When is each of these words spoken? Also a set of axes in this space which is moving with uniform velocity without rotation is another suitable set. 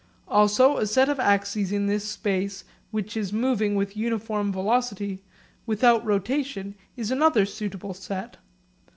Also 0.27 0.77
a 0.77 0.87
set 0.87 1.09
of 1.09 1.19
axes 1.19 1.71
in 1.71 1.85
this 1.85 2.03
space 2.03 2.63
which 2.89 3.15
is 3.15 3.31
moving 3.31 3.75
with 3.75 3.95
uniform 3.95 4.51
velocity 4.51 5.21
without 5.67 6.03
rotation 6.03 6.73
is 6.97 7.11
another 7.11 7.45
suitable 7.45 7.93
set. 7.93 8.37